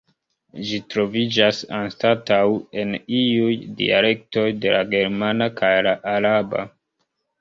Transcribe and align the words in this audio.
Ĝi 0.67 0.77
troviĝas 0.93 1.59
anstataŭ 1.79 2.39
en 2.83 2.95
iuj 3.19 3.53
dialektoj 3.83 4.47
de 4.65 4.73
la 4.77 4.81
germana 4.95 5.53
kaj 5.61 5.75
la 5.89 5.95
araba. 6.15 6.65